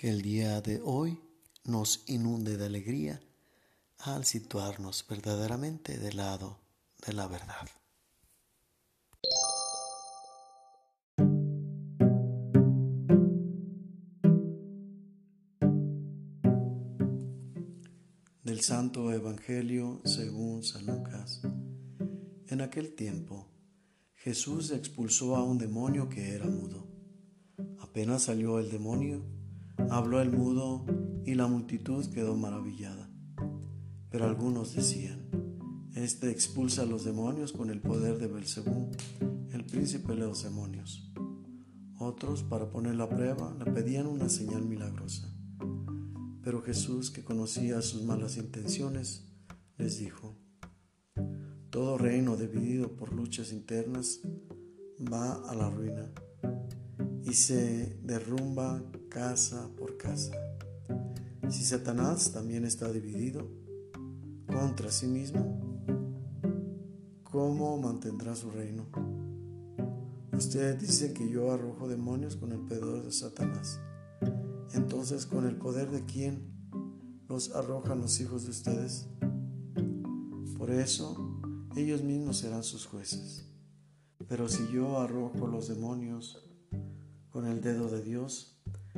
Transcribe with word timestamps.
Que 0.00 0.08
el 0.08 0.22
día 0.22 0.62
de 0.62 0.80
hoy 0.82 1.20
nos 1.64 2.04
inunde 2.06 2.56
de 2.56 2.64
alegría 2.64 3.20
al 3.98 4.24
situarnos 4.24 5.04
verdaderamente 5.06 5.98
del 5.98 6.16
lado 6.16 6.58
de 7.06 7.12
la 7.12 7.26
verdad. 7.26 7.68
Del 18.42 18.62
Santo 18.62 19.12
Evangelio 19.12 20.00
según 20.06 20.64
San 20.64 20.86
Lucas. 20.86 21.42
En 22.46 22.62
aquel 22.62 22.94
tiempo, 22.94 23.48
Jesús 24.14 24.70
expulsó 24.70 25.36
a 25.36 25.44
un 25.44 25.58
demonio 25.58 26.08
que 26.08 26.30
era 26.30 26.46
mudo. 26.46 26.88
Apenas 27.80 28.22
salió 28.22 28.58
el 28.60 28.70
demonio, 28.70 29.39
habló 29.88 30.20
el 30.20 30.30
mudo 30.30 30.84
y 31.24 31.34
la 31.34 31.46
multitud 31.46 32.04
quedó 32.12 32.36
maravillada. 32.36 33.10
Pero 34.10 34.24
algunos 34.24 34.74
decían, 34.74 35.28
Este 35.94 36.30
expulsa 36.30 36.82
a 36.82 36.86
los 36.86 37.04
demonios 37.04 37.52
con 37.52 37.70
el 37.70 37.80
poder 37.80 38.18
de 38.18 38.26
Belcebú, 38.26 38.90
el 39.52 39.64
príncipe 39.64 40.14
de 40.14 40.20
los 40.20 40.42
demonios. 40.42 41.12
Otros, 41.98 42.42
para 42.42 42.70
poner 42.70 42.94
la 42.94 43.08
prueba, 43.08 43.56
le 43.58 43.70
pedían 43.70 44.06
una 44.06 44.28
señal 44.28 44.64
milagrosa. 44.64 45.34
Pero 46.42 46.62
Jesús, 46.62 47.10
que 47.10 47.22
conocía 47.22 47.82
sus 47.82 48.04
malas 48.04 48.36
intenciones, 48.36 49.26
les 49.76 49.98
dijo, 49.98 50.36
Todo 51.70 51.98
reino 51.98 52.36
dividido 52.36 52.96
por 52.96 53.12
luchas 53.12 53.52
internas 53.52 54.20
va 55.00 55.48
a 55.48 55.54
la 55.54 55.70
ruina 55.70 56.10
y 57.22 57.34
se 57.34 57.98
derrumba 58.02 58.82
casa 59.10 59.68
por 59.76 59.98
casa. 59.98 60.32
Si 61.50 61.64
Satanás 61.64 62.32
también 62.32 62.64
está 62.64 62.90
dividido 62.90 63.50
contra 64.46 64.90
sí 64.90 65.06
mismo, 65.06 65.84
¿cómo 67.24 67.76
mantendrá 67.76 68.34
su 68.36 68.50
reino? 68.50 68.86
Ustedes 70.32 70.80
dicen 70.80 71.12
que 71.12 71.28
yo 71.28 71.52
arrojo 71.52 71.88
demonios 71.88 72.36
con 72.36 72.52
el 72.52 72.60
poder 72.60 73.02
de 73.02 73.12
Satanás. 73.12 73.80
Entonces, 74.72 75.26
¿con 75.26 75.44
el 75.44 75.56
poder 75.56 75.90
de 75.90 76.04
quién 76.04 76.48
los 77.28 77.54
arrojan 77.54 78.00
los 78.00 78.20
hijos 78.20 78.44
de 78.44 78.50
ustedes? 78.50 79.08
Por 80.56 80.70
eso, 80.70 81.42
ellos 81.74 82.04
mismos 82.04 82.38
serán 82.38 82.62
sus 82.62 82.86
jueces. 82.86 83.48
Pero 84.28 84.48
si 84.48 84.68
yo 84.72 85.00
arrojo 85.00 85.48
los 85.48 85.66
demonios 85.66 86.48
con 87.30 87.46
el 87.46 87.60
dedo 87.60 87.88
de 87.88 88.02
Dios, 88.02 88.59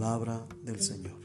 palabra 0.00 0.46
del 0.62 0.80
Señor. 0.80 1.20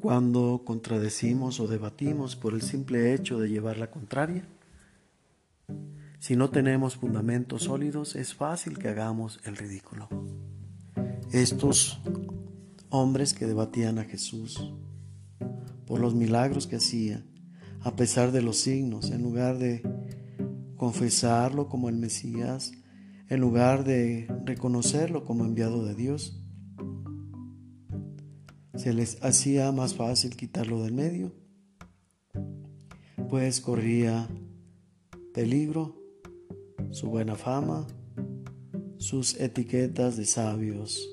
Cuando 0.00 0.62
contradecimos 0.64 1.60
o 1.60 1.66
debatimos 1.66 2.34
por 2.34 2.54
el 2.54 2.62
simple 2.62 3.12
hecho 3.12 3.38
de 3.38 3.50
llevar 3.50 3.76
la 3.76 3.90
contraria, 3.90 4.46
si 6.18 6.34
no 6.34 6.48
tenemos 6.48 6.96
fundamentos 6.96 7.64
sólidos, 7.64 8.16
es 8.16 8.34
fácil 8.34 8.78
que 8.78 8.88
hagamos 8.88 9.38
el 9.44 9.56
ridículo. 9.56 10.08
Estos 11.30 12.00
hombres 12.92 13.32
que 13.32 13.46
debatían 13.46 13.98
a 13.98 14.04
Jesús 14.04 14.70
por 15.86 15.98
los 15.98 16.14
milagros 16.14 16.66
que 16.66 16.76
hacía, 16.76 17.24
a 17.80 17.96
pesar 17.96 18.32
de 18.32 18.42
los 18.42 18.58
signos, 18.58 19.10
en 19.10 19.22
lugar 19.22 19.58
de 19.58 19.82
confesarlo 20.76 21.68
como 21.68 21.88
el 21.88 21.96
Mesías, 21.96 22.72
en 23.30 23.40
lugar 23.40 23.84
de 23.84 24.28
reconocerlo 24.44 25.24
como 25.24 25.46
enviado 25.46 25.86
de 25.86 25.94
Dios. 25.94 26.38
Se 28.74 28.92
les 28.92 29.22
hacía 29.24 29.72
más 29.72 29.94
fácil 29.94 30.36
quitarlo 30.36 30.82
del 30.82 30.92
medio, 30.92 31.32
pues 33.30 33.62
corría 33.62 34.28
peligro 35.32 35.96
su 36.90 37.08
buena 37.08 37.36
fama, 37.36 37.86
sus 38.98 39.40
etiquetas 39.40 40.18
de 40.18 40.26
sabios 40.26 41.08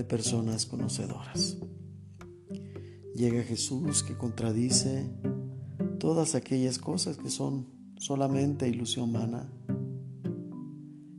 de 0.00 0.04
personas 0.04 0.64
conocedoras. 0.64 1.58
Llega 3.14 3.42
Jesús 3.42 4.02
que 4.02 4.16
contradice 4.16 5.10
todas 5.98 6.34
aquellas 6.34 6.78
cosas 6.78 7.18
que 7.18 7.28
son 7.28 7.66
solamente 7.98 8.66
ilusión 8.66 9.10
humana. 9.10 9.52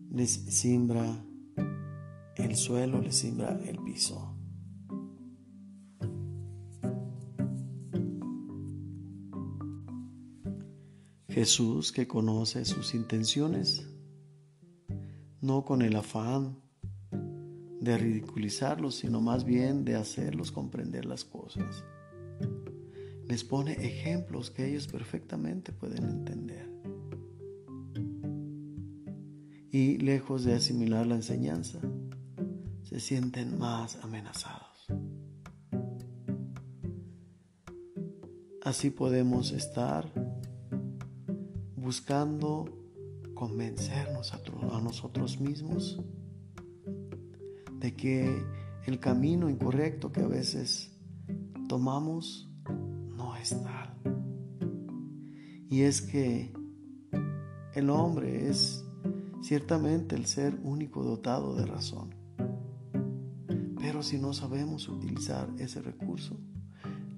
Les 0.10 0.32
simbra 0.32 1.24
el 2.38 2.56
suelo, 2.56 3.00
les 3.02 3.16
simbra 3.16 3.60
el 3.68 3.78
piso. 3.84 4.36
Jesús 11.30 11.92
que 11.92 12.08
conoce 12.08 12.66
sus 12.66 12.96
intenciones, 12.96 13.88
no 15.40 15.66
con 15.66 15.84
el 15.84 15.96
afán 15.96 16.61
de 17.82 17.98
ridiculizarlos, 17.98 18.96
sino 18.96 19.20
más 19.20 19.44
bien 19.44 19.84
de 19.84 19.96
hacerlos 19.96 20.52
comprender 20.52 21.04
las 21.06 21.26
cosas. 21.26 21.84
Les 23.28 23.44
pone 23.44 23.74
ejemplos 23.74 24.52
que 24.52 24.68
ellos 24.68 24.88
perfectamente 24.88 25.74
pueden 25.74 26.06
entender. 26.06 26.70
Y 29.72 29.98
lejos 29.98 30.44
de 30.44 30.54
asimilar 30.54 31.08
la 31.08 31.16
enseñanza, 31.16 31.80
se 32.84 33.00
sienten 33.00 33.58
más 33.58 33.98
amenazados. 34.04 34.86
Así 38.64 38.92
podemos 38.92 39.52
estar 39.54 40.08
buscando 41.76 42.66
convencernos 43.34 44.34
a, 44.34 44.82
nosotros 44.82 45.40
mismos 45.40 46.00
de 47.82 47.96
que 47.96 48.46
el 48.86 49.00
camino 49.00 49.50
incorrecto 49.50 50.12
que 50.12 50.22
a 50.22 50.28
veces 50.28 50.96
tomamos 51.68 52.50
no 53.18 53.36
es 53.36 53.50
tal. 53.50 53.98
Y 55.70 55.82
es 55.82 56.02
que 56.02 56.54
el 57.74 57.90
hombre 57.90 58.50
es 58.50 58.86
ciertamente 59.42 60.16
el 60.16 60.26
ser 60.28 60.60
único 60.64 61.04
dotado 61.04 61.56
de 61.56 61.66
razón. 61.66 62.14
Pero 63.80 64.04
si 64.04 64.20
no 64.20 64.34
sabemos 64.34 64.88
utilizar 64.88 65.50
ese 65.58 65.82
recurso, 65.82 66.40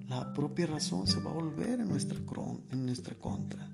la 0.08 0.32
propia 0.32 0.66
razón 0.66 1.06
se 1.06 1.20
va 1.20 1.30
a 1.30 1.34
volver 1.34 1.80
en 1.80 1.88
nuestra, 1.88 2.18
en 2.70 2.86
nuestra 2.86 3.14
contra. 3.16 3.70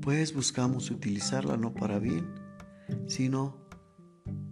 Pues 0.00 0.34
buscamos 0.34 0.90
utilizarla 0.90 1.56
no 1.56 1.72
para 1.72 1.98
bien, 1.98 2.43
sino 3.06 3.68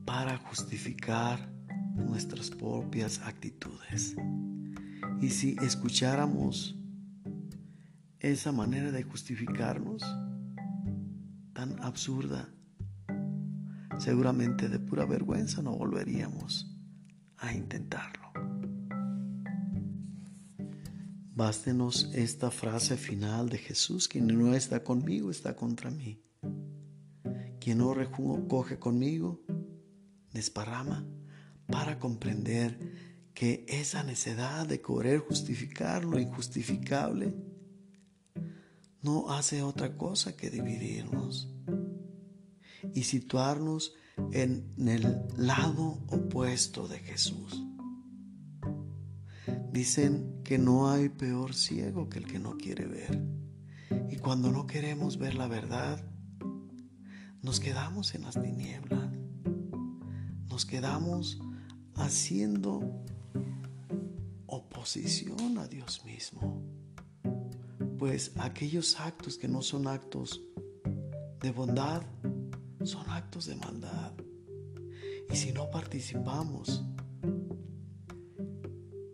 para 0.05 0.39
justificar 0.39 1.53
nuestras 1.95 2.51
propias 2.51 3.21
actitudes. 3.21 4.17
Y 5.21 5.31
si 5.31 5.57
escucháramos 5.63 6.77
esa 8.21 8.53
manera 8.53 8.91
de 8.91 9.03
justificarnos 9.03 10.03
tan 11.53 11.81
absurda, 11.83 12.49
seguramente 13.99 14.69
de 14.69 14.79
pura 14.79 15.05
vergüenza 15.05 15.63
no 15.63 15.77
volveríamos 15.77 16.77
a 17.39 17.53
intentarlo. 17.53 18.23
Bástenos 21.35 22.11
esta 22.15 22.51
frase 22.51 22.97
final 22.97 23.49
de 23.49 23.59
Jesús, 23.59 24.07
quien 24.07 24.27
no 24.27 24.55
está 24.55 24.85
conmigo 24.85 25.31
está 25.31 25.57
contra 25.57 25.91
mí. 25.91 26.23
Quien 27.63 27.79
no 27.79 27.95
recoge 27.95 28.81
conmigo, 28.81 29.41
desparrama 30.33 31.07
para 31.69 32.01
comprender 32.01 32.77
que 33.35 33.65
esa 33.69 34.03
necesidad 34.03 34.67
de 34.67 34.83
querer 34.83 35.21
justificar 35.21 36.05
lo 36.05 36.19
injustificable 36.19 37.37
no 39.01 39.31
hace 39.31 39.63
otra 39.63 39.97
cosa 39.97 40.37
que 40.37 40.51
dividirnos 40.51 41.55
y 42.95 43.05
situarnos 43.05 43.95
en 44.33 44.75
el 44.89 45.21
lado 45.37 46.01
opuesto 46.09 46.89
de 46.89 46.99
Jesús. 46.99 47.65
Dicen 49.71 50.41
que 50.43 50.59
no 50.59 50.91
hay 50.91 51.11
peor 51.11 51.55
ciego 51.55 52.09
que 52.09 52.19
el 52.19 52.27
que 52.27 52.41
no 52.41 52.57
quiere 52.57 52.87
ver. 52.87 53.23
Y 54.11 54.17
cuando 54.17 54.51
no 54.51 54.67
queremos 54.67 55.17
ver 55.17 55.37
la 55.37 55.47
verdad, 55.47 56.12
nos 57.43 57.59
quedamos 57.59 58.15
en 58.15 58.23
las 58.23 58.41
tinieblas. 58.41 59.11
Nos 60.49 60.65
quedamos 60.65 61.39
haciendo 61.97 63.05
oposición 64.47 65.59
a 65.59 65.67
Dios 65.67 66.05
mismo. 66.05 66.63
Pues 67.99 68.33
aquellos 68.39 68.99
actos 69.01 69.37
que 69.37 69.49
no 69.49 69.61
son 69.61 69.89
actos 69.89 70.41
de 71.41 71.51
bondad, 71.51 72.03
son 72.85 73.11
actos 73.11 73.47
de 73.47 73.57
maldad. 73.57 74.13
Y 75.31 75.37
si 75.37 75.53
no 75.53 75.71
participamos 75.71 76.85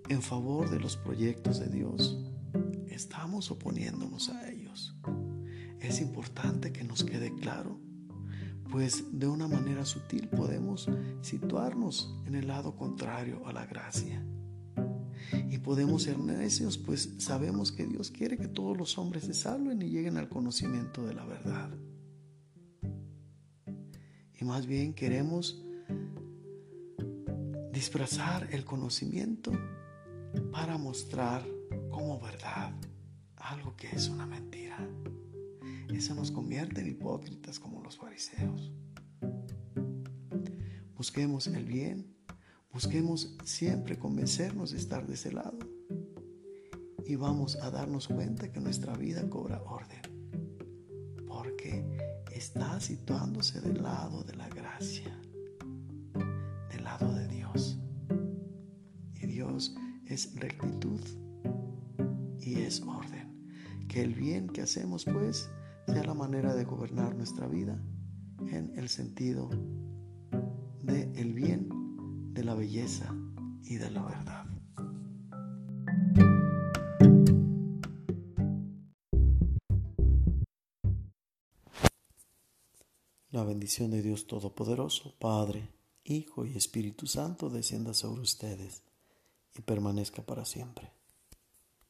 en 0.08 0.22
favor 0.22 0.70
de 0.70 0.80
los 0.80 0.96
proyectos 0.96 1.60
de 1.60 1.68
Dios, 1.68 2.18
estamos 2.88 3.50
oponiéndonos 3.50 4.28
a 4.28 4.50
ellos. 4.50 4.94
Es 5.80 6.00
importante 6.00 6.72
que 6.72 6.82
nos 6.82 7.04
quede 7.04 7.34
claro, 7.34 7.78
pues 8.70 9.04
de 9.18 9.26
una 9.26 9.48
manera 9.48 9.84
sutil 9.84 10.28
podemos 10.28 10.88
situarnos 11.22 12.14
en 12.26 12.34
el 12.34 12.48
lado 12.48 12.76
contrario 12.76 13.46
a 13.46 13.52
la 13.52 13.66
gracia. 13.66 14.22
Y 15.50 15.58
podemos 15.58 16.04
ser 16.04 16.18
necios, 16.18 16.78
pues 16.78 17.14
sabemos 17.18 17.72
que 17.72 17.86
Dios 17.86 18.10
quiere 18.10 18.38
que 18.38 18.48
todos 18.48 18.76
los 18.76 18.98
hombres 18.98 19.24
se 19.24 19.34
salven 19.34 19.82
y 19.82 19.90
lleguen 19.90 20.16
al 20.16 20.28
conocimiento 20.28 21.04
de 21.06 21.14
la 21.14 21.24
verdad. 21.24 21.70
Y 24.40 24.44
más 24.44 24.66
bien 24.66 24.94
queremos 24.94 25.62
disfrazar 27.72 28.48
el 28.52 28.64
conocimiento 28.64 29.52
para 30.52 30.78
mostrar 30.78 31.44
como 31.90 32.20
verdad 32.20 32.72
algo 33.36 33.76
que 33.76 33.88
es 33.88 34.08
una 34.08 34.26
mentira. 34.26 34.78
Eso 35.92 36.14
nos 36.14 36.30
convierte 36.30 36.80
en 36.80 36.88
hipócritas 36.88 37.58
como 37.58 37.82
los 37.82 37.96
fariseos. 37.96 38.72
Busquemos 40.96 41.46
el 41.46 41.64
bien, 41.64 42.14
busquemos 42.72 43.36
siempre 43.44 43.98
convencernos 43.98 44.72
de 44.72 44.78
estar 44.78 45.06
de 45.06 45.14
ese 45.14 45.32
lado 45.32 45.58
y 47.08 47.16
vamos 47.16 47.56
a 47.56 47.70
darnos 47.70 48.06
cuenta 48.06 48.52
que 48.52 48.60
nuestra 48.60 48.94
vida 48.94 49.28
cobra 49.30 49.62
orden, 49.62 50.02
porque 51.26 51.82
está 52.32 52.78
situándose 52.80 53.62
del 53.62 53.82
lado 53.82 54.24
de 54.24 54.36
la 54.36 54.48
gracia, 54.50 55.18
del 56.70 56.84
lado 56.84 57.14
de 57.14 57.26
Dios. 57.28 57.78
Y 59.14 59.26
Dios 59.26 59.74
es 60.04 60.34
rectitud 60.34 61.00
y 62.40 62.56
es 62.60 62.82
orden. 62.82 63.48
Que 63.88 64.02
el 64.02 64.14
bien 64.14 64.48
que 64.48 64.60
hacemos 64.60 65.04
pues 65.06 65.48
sea 65.92 66.04
la 66.04 66.12
manera 66.12 66.54
de 66.54 66.64
gobernar 66.64 67.16
nuestra 67.16 67.46
vida 67.48 67.82
en 68.52 68.76
el 68.76 68.90
sentido 68.90 69.48
de 70.82 71.10
el 71.14 71.32
bien, 71.32 71.70
de 72.34 72.44
la 72.44 72.54
belleza 72.54 73.14
y 73.62 73.76
de 73.76 73.90
la 73.90 74.02
verdad. 74.02 74.44
La 83.30 83.44
bendición 83.44 83.90
de 83.90 84.02
Dios 84.02 84.26
Todopoderoso, 84.26 85.14
Padre, 85.18 85.70
Hijo 86.04 86.44
y 86.44 86.54
Espíritu 86.54 87.06
Santo 87.06 87.48
descienda 87.48 87.94
sobre 87.94 88.20
ustedes 88.20 88.82
y 89.54 89.62
permanezca 89.62 90.20
para 90.20 90.44
siempre. 90.44 90.97